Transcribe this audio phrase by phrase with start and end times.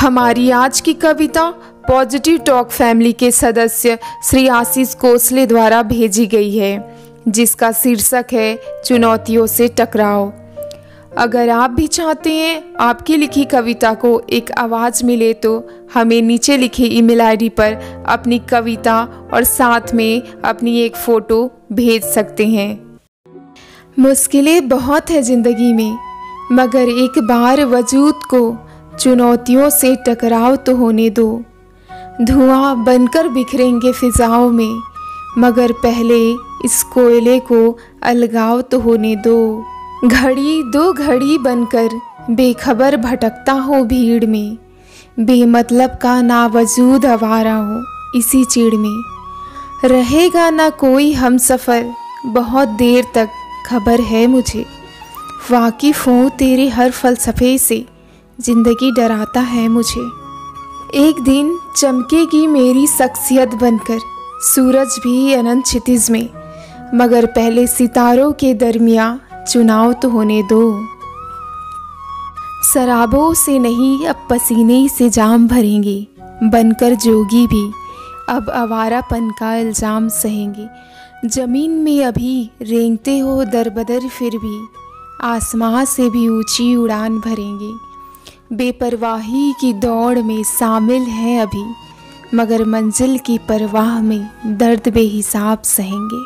[0.00, 1.42] हमारी आज की कविता
[1.88, 6.96] पॉजिटिव टॉक फैमिली के सदस्य श्री आशीष कोसले द्वारा भेजी गई है,
[7.28, 10.32] जिसका शीर्षक है, चुनौतियों से टकराव।
[11.16, 15.52] अगर आप भी चाहते हैं आपकी लिखी कविता को एक आवाज़ मिले तो
[15.94, 19.02] हमें नीचे लिखे ईमेल आईडी पर अपनी कविता
[19.34, 23.00] और साथ में अपनी एक फ़ोटो भेज सकते हैं।
[23.98, 25.96] मुश्किलें बहुत है ज़िंदगी में,
[26.52, 28.42] मगर एक बार वजूद को
[29.00, 31.42] चुनौतियों से टकराव तो होने दो।
[32.22, 34.80] धुआँ बनकर बिखरेंगे फिजाओं में,
[35.38, 36.18] मगर पहले
[36.64, 39.64] इस कोयले को अलगाव तो होने दो।
[40.04, 41.88] घड़ी दो घड़ी बनकर
[42.30, 44.56] बेखबर भटकता हो भीड़ में।
[45.20, 47.82] बेमतलब का ना वजूद आवारा हो
[48.18, 49.02] इसी चिड़ में।
[49.84, 51.92] रहेगा ना कोई हम सफ़र,
[52.26, 53.28] बहुत देर तक
[53.66, 54.64] खबर है मुझे।
[55.50, 57.84] वाकिफ़ हूँ तेरे हर फलसफे से।
[58.40, 60.00] ज़िंदगी डराता है मुझे।
[60.98, 63.98] एक दिन चमकेगी मेरी शख्सियत बनकर,
[64.44, 66.28] सूरज भी अनंत क्षितिज में।
[66.94, 69.08] मगर पहले सितारों के दरमिया
[69.48, 70.62] चुनाव तो होने दो।
[72.64, 76.06] शराबों से नहीं, अब पसीने से जाम भरेंगे।
[76.44, 77.64] बनकर जोगी भी,
[78.28, 80.68] अब आवारापन का इल्ज़ाम सहेंगे।
[81.28, 84.58] ज़मीन में अभी रेंगते हो दर बदर फिर भी,
[85.24, 87.89] आसमां से भी ऊँची उड़ान भरेंगे।
[88.52, 91.74] बेपरवाही की दौड़ में शामिल हैं अभी,
[92.36, 96.24] मगर मंजिल की परवाह में दर्द बेहिसाब सहेंगे।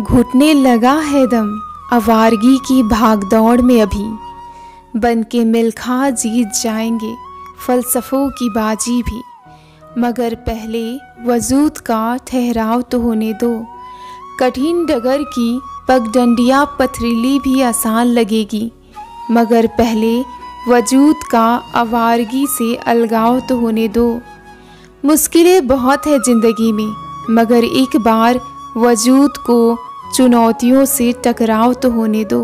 [0.00, 1.60] घुटने लगा है दम
[1.92, 4.18] आवारगी की भाग दौड़ में अभी।
[4.98, 7.14] बन के मिलखा जीत जाएँगे,
[7.66, 9.22] फलसफों की बाजी भी।
[9.98, 13.66] मगर पहले वजूद का ठहराव तो होने दो।
[14.40, 18.72] कठिन डगर की पगडंडिया पथरीली भी आसान लगेगी।
[19.30, 24.08] मगर पहले वजूद का आवारगी से अलगाव तो होने दो।
[25.04, 26.92] मुश्किलें बहुत है ज़िंदगी में,
[27.30, 28.40] मगर एक बार
[28.76, 29.58] वजूद को
[30.16, 32.42] चुनौतियों से टकराव तो होने दो।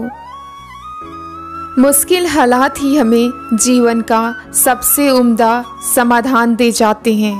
[1.78, 4.22] मुश्किल हालात ही हमें जीवन का
[4.54, 7.36] सबसे उम्दा समाधान दे जाते हैं।